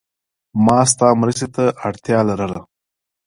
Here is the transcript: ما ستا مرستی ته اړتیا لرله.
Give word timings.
ما 0.65 0.79
ستا 0.91 1.07
مرستی 1.19 1.47
ته 1.55 1.63
اړتیا 1.87 2.19
لرله. 2.29 2.61